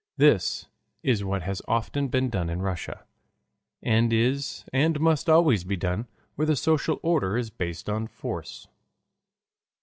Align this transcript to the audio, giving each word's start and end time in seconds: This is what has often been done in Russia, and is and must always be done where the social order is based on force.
This 0.17 0.65
is 1.03 1.23
what 1.23 1.43
has 1.43 1.61
often 1.67 2.07
been 2.07 2.31
done 2.31 2.49
in 2.49 2.63
Russia, 2.63 3.03
and 3.83 4.11
is 4.11 4.65
and 4.73 4.99
must 4.99 5.29
always 5.29 5.63
be 5.63 5.75
done 5.77 6.07
where 6.33 6.47
the 6.47 6.55
social 6.55 6.99
order 7.03 7.37
is 7.37 7.51
based 7.51 7.87
on 7.87 8.07
force. 8.07 8.67